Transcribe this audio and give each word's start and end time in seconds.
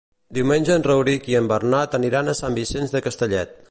Diumenge 0.37 0.73
en 0.77 0.85
Rauric 0.87 1.29
i 1.33 1.37
en 1.41 1.51
Bernat 1.53 2.01
aniran 2.01 2.31
a 2.35 2.39
Sant 2.43 2.61
Vicenç 2.61 2.97
de 2.99 3.09
Castellet. 3.09 3.59